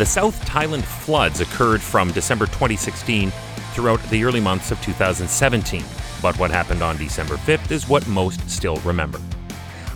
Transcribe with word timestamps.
The 0.00 0.06
South 0.06 0.42
Thailand 0.46 0.82
floods 0.82 1.42
occurred 1.42 1.82
from 1.82 2.10
December 2.12 2.46
2016 2.46 3.30
throughout 3.74 4.02
the 4.04 4.24
early 4.24 4.40
months 4.40 4.70
of 4.70 4.80
2017, 4.80 5.84
but 6.22 6.38
what 6.38 6.50
happened 6.50 6.80
on 6.80 6.96
December 6.96 7.36
5th 7.36 7.70
is 7.70 7.86
what 7.86 8.08
most 8.08 8.48
still 8.48 8.76
remember. 8.76 9.20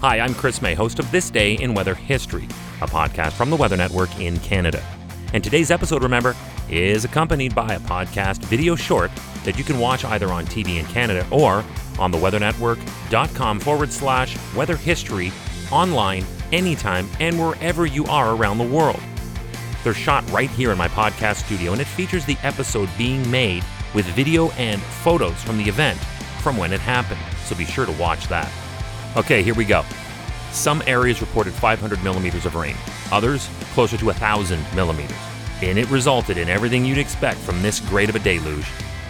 Hi, 0.03 0.21
I'm 0.21 0.35
Chris 0.35 0.61
Mei, 0.61 0.75
host 0.75 0.99
of 0.99 1.11
This 1.11 1.31
Day 1.31 1.55
in 1.55 1.73
Weather 1.73 1.95
History, 1.95 2.45
a 2.83 2.87
podcast 2.87 3.33
from 3.33 3.49
the 3.49 3.57
Weather 3.57 3.79
Network 3.79 4.15
in 4.21 4.39
Canada. 4.41 4.85
And 5.33 5.43
today's 5.43 5.71
episode, 5.71 6.03
remember, 6.03 6.37
is 6.69 7.07
accompanied 7.07 7.55
by 7.55 7.73
a 7.73 7.81
podcast 7.81 8.45
video 8.45 8.77
short 8.77 9.11
that 9.45 9.57
you 9.57 9.65
can 9.65 9.79
watch 9.79 10.05
either 10.05 10.29
on 10.29 10.45
TV 10.45 10.81
in 10.81 10.85
Canada 10.85 11.27
or 11.31 11.65
on 11.99 12.11
the 12.11 12.19
weathernetwork.com 12.19 13.59
forward 13.59 13.91
slash 13.91 14.37
weather 14.55 14.77
history 14.77 15.33
online 15.73 16.27
anytime 16.53 17.09
and 17.21 17.39
wherever 17.39 17.87
you 17.87 18.05
are 18.05 18.37
around 18.37 18.59
the 18.59 18.65
world. 18.65 19.01
They're 19.85 19.95
shot 19.95 20.29
right 20.31 20.51
here 20.51 20.73
in 20.73 20.79
my 20.79 20.89
podcast 20.89 21.45
studio, 21.45 21.73
and 21.73 21.81
it 21.81 21.87
features 21.87 22.25
the 22.25 22.39
episode 22.43 22.89
being 22.97 23.31
made 23.31 23.63
with 23.95 24.07
video 24.07 24.51
and 24.53 24.81
photos 24.81 25.41
from 25.43 25.59
the 25.59 25.65
event 25.65 25.99
from 26.43 26.57
when 26.57 26.73
it 26.73 26.81
happened. 26.81 27.21
So 27.45 27.55
be 27.55 27.67
sure 27.67 27.85
to 27.85 27.93
watch 27.93 28.27
that. 28.29 28.51
Okay, 29.17 29.43
here 29.43 29.55
we 29.55 29.67
go. 29.67 29.85
Some 30.53 30.83
areas 30.87 31.21
reported 31.21 31.53
500 31.53 32.03
millimeters 32.03 32.47
of 32.47 32.55
rain, 32.55 32.77
others 33.13 33.49
closer 33.75 33.99
to 33.99 34.07
1,000 34.07 34.65
millimeters. 34.75 35.17
And 35.63 35.79
it 35.79 35.91
resulted 35.91 36.39
in 36.39 36.49
everything 36.49 36.85
you'd 36.85 36.99
expect 36.99 37.39
from 37.41 37.61
this 37.61 37.81
great 37.81 38.09
of 38.09 38.17
a 38.17 38.21
deluge, 38.21 38.67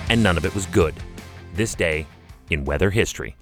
and 0.09 0.23
none 0.23 0.37
of 0.37 0.45
it 0.45 0.54
was 0.54 0.66
good. 0.66 0.95
This 1.54 1.74
day 1.74 2.06
in 2.51 2.65
weather 2.65 2.91
history. 2.91 3.37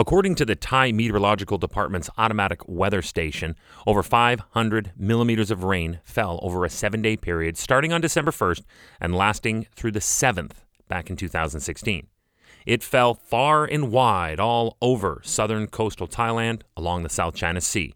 According 0.00 0.36
to 0.36 0.46
the 0.46 0.56
Thai 0.56 0.92
Meteorological 0.92 1.58
Department's 1.58 2.08
automatic 2.16 2.66
weather 2.66 3.02
station, 3.02 3.54
over 3.86 4.02
500 4.02 4.92
millimeters 4.96 5.50
of 5.50 5.62
rain 5.62 6.00
fell 6.04 6.40
over 6.42 6.64
a 6.64 6.70
seven 6.70 7.02
day 7.02 7.18
period 7.18 7.58
starting 7.58 7.92
on 7.92 8.00
December 8.00 8.30
1st 8.30 8.62
and 8.98 9.14
lasting 9.14 9.66
through 9.76 9.90
the 9.90 10.00
7th 10.00 10.64
back 10.88 11.10
in 11.10 11.16
2016. 11.16 12.06
It 12.64 12.82
fell 12.82 13.12
far 13.12 13.66
and 13.66 13.92
wide 13.92 14.40
all 14.40 14.78
over 14.80 15.20
southern 15.22 15.66
coastal 15.66 16.08
Thailand 16.08 16.62
along 16.78 17.02
the 17.02 17.10
South 17.10 17.34
China 17.34 17.60
Sea. 17.60 17.92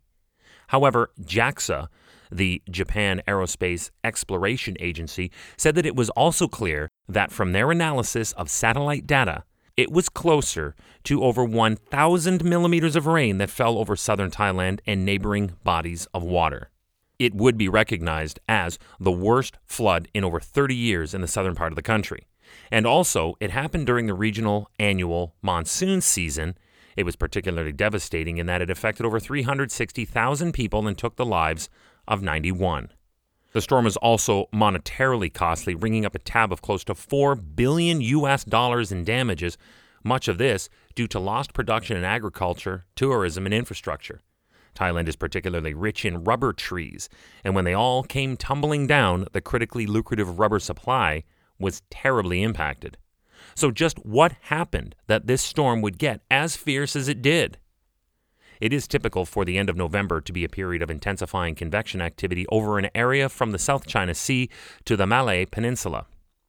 However, 0.67 1.11
JAXA, 1.23 1.89
the 2.31 2.61
Japan 2.69 3.23
Aerospace 3.27 3.91
Exploration 4.05 4.77
Agency, 4.79 5.31
said 5.57 5.75
that 5.77 5.87
it 5.87 5.97
was 5.97 6.11
also 6.11 6.49
clear 6.49 6.91
that 7.09 7.33
from 7.33 7.53
their 7.53 7.71
analysis 7.71 8.33
of 8.33 8.51
satellite 8.51 9.07
data, 9.07 9.45
it 9.77 9.91
was 9.91 10.09
closer 10.09 10.75
to 11.05 11.25
over 11.25 11.45
1,000 11.45 12.45
millimeters 12.45 12.97
of 12.97 13.07
rain 13.07 13.39
that 13.39 13.51
fell 13.51 13.79
over 13.79 13.97
southern 13.97 14.31
Thailand 14.31 14.81
and 14.87 15.05
neighboring 15.05 15.53
bodies 15.65 16.07
of 16.15 16.23
water. 16.23 16.71
It 17.19 17.35
would 17.35 17.57
be 17.57 17.69
recognized 17.69 18.41
as 18.49 18.79
the 19.01 19.13
worst 19.13 19.59
flood 19.65 20.09
in 20.15 20.25
over 20.25 20.41
30 20.41 20.75
years 20.75 21.15
in 21.15 21.21
the 21.21 21.29
southern 21.29 21.55
part 21.55 21.73
of 21.73 21.77
the 21.77 21.83
country. 21.83 22.27
And 22.71 22.87
also, 22.87 23.35
it 23.41 23.51
happened 23.51 23.87
during 23.87 24.07
the 24.07 24.15
regional 24.15 24.71
annual 24.79 25.35
monsoon 25.43 26.01
season. 26.01 26.57
It 26.97 27.05
was 27.05 27.17
particularly 27.17 27.73
devastating 27.73 28.39
in 28.39 28.47
that 28.47 28.63
it 28.63 28.71
affected 28.71 29.07
over 29.07 29.19
360,000 29.19 30.53
people 30.53 30.87
and 30.87 30.97
took 30.97 31.17
the 31.17 31.27
lives 31.27 31.69
of 32.07 32.23
91. 32.23 32.91
The 33.55 33.61
storm 33.61 33.87
is 33.87 33.97
also 33.99 34.49
monetarily 34.53 35.33
costly, 35.33 35.77
ringing 35.77 36.05
up 36.05 36.17
a 36.17 36.19
tab 36.19 36.53
of 36.53 36.61
close 36.61 36.83
to 36.85 36.95
4 36.95 37.37
billion 37.37 38.01
US 38.01 38.43
dollars 38.45 38.91
in 38.91 39.05
damages, 39.05 39.57
much 40.03 40.27
of 40.27 40.39
this 40.39 40.69
due 40.97 41.07
to 41.07 41.21
lost 41.21 41.55
production 41.55 41.97
in 41.97 42.03
agriculture, 42.03 42.85
tourism, 42.97 43.47
and 43.47 43.55
infrastructure. 43.55 44.21
Thailand 44.75 45.07
is 45.07 45.15
particularly 45.15 45.73
rich 45.73 46.05
in 46.05 46.25
rubber 46.25 46.53
trees, 46.53 47.09
and 47.45 47.55
when 47.55 47.65
they 47.65 47.75
all 47.75 48.03
came 48.03 48.37
tumbling 48.37 48.89
down, 48.89 49.29
the 49.31 49.41
critically 49.41 49.87
lucrative 49.87 50.41
rubber 50.41 50.59
supply 50.59 51.23
was 51.57 51.83
terribly 51.91 52.43
impacted. 52.43 52.99
So, 53.55 53.71
just 53.71 54.05
what 54.05 54.33
happened 54.43 54.97
that 55.07 55.29
this 55.29 55.43
storm 55.43 55.81
would 55.81 55.99
get 55.99 56.23
as 56.29 56.57
fierce 56.57 56.97
as 56.97 57.07
it 57.07 57.23
did? 57.23 57.59
It 58.61 58.73
is 58.73 58.87
typical 58.87 59.25
for 59.25 59.45
the 59.45 59.59
end 59.59 59.69
of 59.69 59.77
November 59.77 60.21
to 60.21 60.33
be 60.33 60.45
a 60.45 60.49
period 60.49 60.83
of 60.83 60.91
intensifying 60.91 61.55
convection 61.55 62.01
activity 62.01 62.47
over 62.49 62.79
an 62.79 62.89
area 62.95 63.29
from 63.29 63.53
the 63.53 63.59
South 63.59 63.87
China 63.87 64.15
Sea 64.15 64.49
to 64.85 64.97
the 64.97 65.07
Malay 65.07 65.45
Peninsula. 65.45 66.07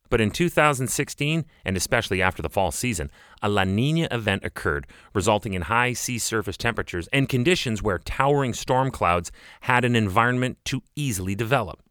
But 0.09 0.21
in 0.21 0.31
2016, 0.31 1.45
and 1.65 1.77
especially 1.77 2.21
after 2.21 2.41
the 2.41 2.49
fall 2.49 2.71
season, 2.71 3.09
a 3.41 3.49
La 3.49 3.63
Nina 3.63 4.07
event 4.11 4.45
occurred, 4.45 4.87
resulting 5.13 5.53
in 5.53 5.63
high 5.63 5.93
sea 5.93 6.19
surface 6.19 6.57
temperatures 6.57 7.09
and 7.11 7.27
conditions 7.27 7.81
where 7.81 7.99
towering 7.99 8.53
storm 8.53 8.91
clouds 8.91 9.31
had 9.61 9.83
an 9.83 9.95
environment 9.95 10.57
to 10.65 10.83
easily 10.95 11.33
develop. 11.35 11.81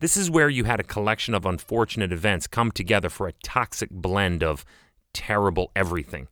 This 0.00 0.16
is 0.16 0.30
where 0.30 0.48
you 0.48 0.64
had 0.64 0.80
a 0.80 0.84
collection 0.84 1.34
of 1.34 1.44
unfortunate 1.44 2.12
events 2.12 2.46
come 2.46 2.70
together 2.70 3.10
for 3.10 3.28
a 3.28 3.34
toxic 3.44 3.90
blend 3.90 4.42
of 4.42 4.64
terrible 5.12 5.70
everything 5.76 6.28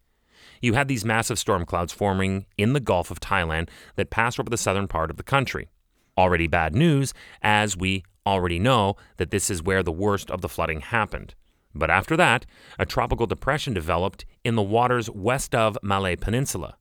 you 0.60 0.74
had 0.74 0.88
these 0.88 1.04
massive 1.04 1.38
storm 1.38 1.64
clouds 1.64 1.92
forming 1.92 2.46
in 2.56 2.72
the 2.72 2.80
Gulf 2.80 3.10
of 3.10 3.20
Thailand 3.20 3.68
that 3.96 4.10
passed 4.10 4.38
over 4.38 4.50
the 4.50 4.56
southern 4.56 4.88
part 4.88 5.10
of 5.10 5.16
the 5.16 5.22
country. 5.22 5.68
Already 6.16 6.46
bad 6.46 6.74
news, 6.74 7.14
as 7.42 7.76
we 7.76 8.04
already 8.26 8.58
know 8.58 8.96
that 9.16 9.30
this 9.30 9.50
is 9.50 9.62
where 9.62 9.82
the 9.82 9.92
worst 9.92 10.30
of 10.30 10.40
the 10.40 10.48
flooding 10.48 10.80
happened. 10.80 11.34
But 11.74 11.90
after 11.90 12.16
that, 12.16 12.44
a 12.78 12.86
tropical 12.86 13.26
depression 13.26 13.72
developed 13.72 14.24
in 14.44 14.54
the 14.54 14.62
waters 14.62 15.08
west 15.10 15.54
of 15.54 15.78
Malay 15.82 16.16
Peninsula. 16.16 16.76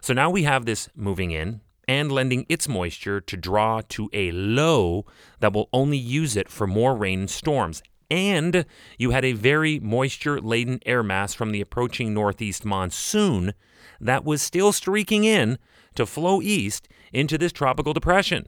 So 0.00 0.12
now 0.12 0.30
we 0.30 0.44
have 0.44 0.66
this 0.66 0.88
moving 0.94 1.30
in 1.30 1.62
and 1.88 2.12
lending 2.12 2.46
its 2.48 2.68
moisture 2.68 3.20
to 3.20 3.36
draw 3.36 3.80
to 3.88 4.08
a 4.12 4.30
low 4.32 5.04
that 5.40 5.52
will 5.52 5.68
only 5.72 5.98
use 5.98 6.36
it 6.36 6.48
for 6.48 6.66
more 6.66 6.94
rain 6.94 7.20
and 7.20 7.30
storms 7.30 7.82
and 8.10 8.64
you 8.98 9.10
had 9.10 9.24
a 9.24 9.32
very 9.32 9.78
moisture 9.80 10.40
laden 10.40 10.80
air 10.86 11.02
mass 11.02 11.34
from 11.34 11.52
the 11.52 11.60
approaching 11.60 12.14
northeast 12.14 12.64
monsoon 12.64 13.54
that 14.00 14.24
was 14.24 14.42
still 14.42 14.72
streaking 14.72 15.24
in 15.24 15.58
to 15.94 16.06
flow 16.06 16.42
east 16.42 16.88
into 17.12 17.38
this 17.38 17.52
tropical 17.52 17.92
depression. 17.92 18.46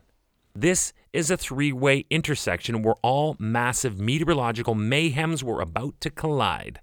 This 0.54 0.92
is 1.12 1.30
a 1.30 1.36
three 1.36 1.72
way 1.72 2.04
intersection 2.10 2.82
where 2.82 2.94
all 3.02 3.36
massive 3.38 4.00
meteorological 4.00 4.74
mayhems 4.74 5.42
were 5.42 5.60
about 5.60 6.00
to 6.00 6.10
collide. 6.10 6.80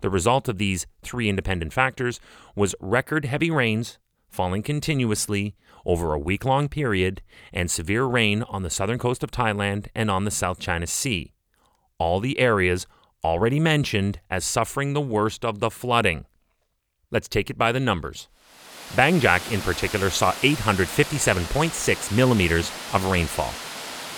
The 0.00 0.10
result 0.10 0.48
of 0.48 0.58
these 0.58 0.86
three 1.02 1.28
independent 1.28 1.72
factors 1.72 2.20
was 2.54 2.74
record 2.80 3.24
heavy 3.24 3.50
rains 3.50 3.98
falling 4.28 4.62
continuously 4.62 5.56
over 5.84 6.12
a 6.12 6.18
week 6.18 6.44
long 6.44 6.68
period 6.68 7.22
and 7.52 7.70
severe 7.70 8.04
rain 8.04 8.42
on 8.44 8.62
the 8.62 8.70
southern 8.70 8.98
coast 8.98 9.24
of 9.24 9.30
Thailand 9.30 9.88
and 9.94 10.10
on 10.10 10.24
the 10.24 10.30
South 10.30 10.58
China 10.58 10.86
Sea 10.86 11.32
all 12.00 12.18
the 12.18 12.40
areas 12.40 12.86
already 13.22 13.60
mentioned 13.60 14.18
as 14.30 14.44
suffering 14.44 14.94
the 14.94 15.00
worst 15.00 15.44
of 15.44 15.60
the 15.60 15.70
flooding. 15.70 16.24
Let's 17.10 17.28
take 17.28 17.50
it 17.50 17.58
by 17.58 17.70
the 17.70 17.78
numbers. 17.78 18.28
Bangjak, 18.94 19.52
in 19.52 19.60
particular, 19.60 20.10
saw 20.10 20.32
857.6 20.32 22.16
millimeters 22.16 22.70
of 22.92 23.04
rainfall. 23.04 23.52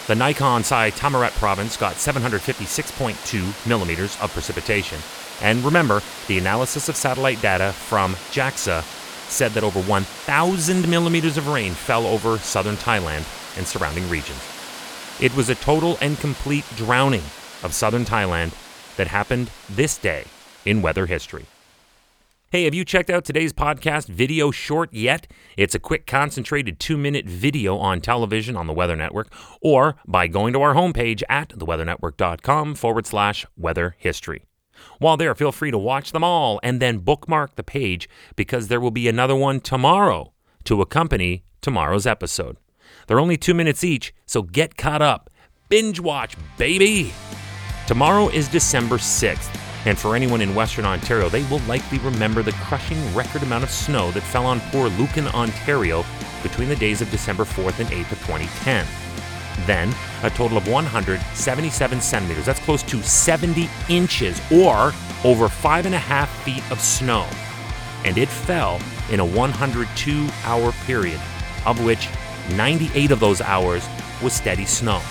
The 0.06 0.14
Nakhon 0.14 0.64
Sai 0.64 0.90
Thammarat 0.90 1.32
province 1.32 1.76
got 1.76 1.96
756.2 1.96 3.66
millimeters 3.68 4.18
of 4.20 4.32
precipitation. 4.32 4.98
And 5.42 5.64
remember, 5.64 6.00
the 6.28 6.38
analysis 6.38 6.88
of 6.88 6.96
satellite 6.96 7.42
data 7.42 7.72
from 7.72 8.14
JAXA 8.32 8.82
said 9.28 9.52
that 9.52 9.64
over 9.64 9.80
1,000 9.82 10.88
millimeters 10.88 11.36
of 11.36 11.48
rain 11.48 11.72
fell 11.72 12.06
over 12.06 12.38
southern 12.38 12.76
Thailand 12.76 13.24
and 13.56 13.66
surrounding 13.66 14.08
regions. 14.08 14.40
It 15.20 15.34
was 15.36 15.48
a 15.48 15.54
total 15.56 15.98
and 16.00 16.18
complete 16.18 16.64
drowning 16.76 17.22
of 17.62 17.74
southern 17.74 18.04
Thailand 18.04 18.52
that 18.96 19.08
happened 19.08 19.50
this 19.68 19.96
day 19.98 20.24
in 20.64 20.82
weather 20.82 21.06
history. 21.06 21.46
Hey, 22.50 22.64
have 22.64 22.74
you 22.74 22.84
checked 22.84 23.08
out 23.08 23.24
today's 23.24 23.54
podcast 23.54 24.08
video 24.08 24.50
short 24.50 24.92
yet? 24.92 25.26
It's 25.56 25.74
a 25.74 25.78
quick, 25.78 26.06
concentrated 26.06 26.78
two 26.78 26.98
minute 26.98 27.24
video 27.24 27.78
on 27.78 28.02
television 28.02 28.56
on 28.56 28.66
the 28.66 28.74
Weather 28.74 28.94
Network, 28.94 29.32
or 29.62 29.96
by 30.06 30.26
going 30.26 30.52
to 30.52 30.60
our 30.60 30.74
homepage 30.74 31.22
at 31.30 31.48
theweathernetwork.com 31.48 32.74
forward 32.74 33.06
slash 33.06 33.46
weather 33.56 33.96
history. 33.96 34.44
While 34.98 35.16
there, 35.16 35.34
feel 35.34 35.50
free 35.50 35.70
to 35.70 35.78
watch 35.78 36.12
them 36.12 36.22
all 36.22 36.60
and 36.62 36.78
then 36.78 36.98
bookmark 36.98 37.54
the 37.54 37.62
page 37.62 38.06
because 38.36 38.68
there 38.68 38.80
will 38.80 38.90
be 38.90 39.08
another 39.08 39.34
one 39.34 39.60
tomorrow 39.60 40.34
to 40.64 40.82
accompany 40.82 41.44
tomorrow's 41.62 42.06
episode. 42.06 42.58
They're 43.06 43.20
only 43.20 43.38
two 43.38 43.54
minutes 43.54 43.82
each, 43.82 44.14
so 44.26 44.42
get 44.42 44.76
caught 44.76 45.00
up. 45.00 45.30
Binge 45.70 46.00
watch, 46.00 46.36
baby! 46.58 47.14
Tomorrow 47.86 48.28
is 48.28 48.46
December 48.46 48.96
6th, 48.96 49.58
and 49.86 49.98
for 49.98 50.14
anyone 50.14 50.40
in 50.40 50.54
Western 50.54 50.84
Ontario, 50.84 51.28
they 51.28 51.42
will 51.44 51.58
likely 51.60 51.98
remember 51.98 52.40
the 52.40 52.52
crushing 52.52 53.12
record 53.12 53.42
amount 53.42 53.64
of 53.64 53.70
snow 53.70 54.12
that 54.12 54.22
fell 54.22 54.46
on 54.46 54.60
poor 54.70 54.88
Lucan, 54.90 55.26
Ontario 55.28 56.04
between 56.44 56.68
the 56.68 56.76
days 56.76 57.00
of 57.00 57.10
December 57.10 57.44
4th 57.44 57.80
and 57.80 57.88
8th 57.88 58.12
of 58.12 58.18
2010. 58.20 58.86
Then, 59.66 59.92
a 60.22 60.30
total 60.30 60.56
of 60.56 60.68
177 60.68 62.00
centimeters, 62.00 62.46
that's 62.46 62.60
close 62.60 62.84
to 62.84 63.02
70 63.02 63.68
inches, 63.88 64.40
or 64.52 64.92
over 65.24 65.48
five 65.48 65.84
and 65.84 65.94
a 65.94 65.98
half 65.98 66.30
feet 66.44 66.62
of 66.70 66.80
snow. 66.80 67.28
And 68.04 68.16
it 68.16 68.28
fell 68.28 68.80
in 69.10 69.18
a 69.18 69.24
102 69.24 70.28
hour 70.44 70.72
period, 70.86 71.20
of 71.66 71.84
which 71.84 72.08
98 72.54 73.10
of 73.10 73.18
those 73.18 73.40
hours 73.40 73.84
was 74.22 74.32
steady 74.32 74.66
snow. 74.66 75.02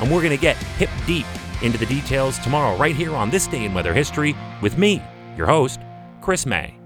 And 0.00 0.10
we're 0.10 0.20
going 0.20 0.30
to 0.30 0.36
get 0.36 0.56
hip 0.56 0.90
deep 1.06 1.26
into 1.62 1.78
the 1.78 1.86
details 1.86 2.38
tomorrow, 2.38 2.76
right 2.76 2.94
here 2.94 3.14
on 3.14 3.30
This 3.30 3.46
Day 3.46 3.64
in 3.64 3.74
Weather 3.74 3.94
History, 3.94 4.36
with 4.60 4.78
me, 4.78 5.02
your 5.36 5.46
host, 5.46 5.80
Chris 6.20 6.44
Mei. 6.46 6.81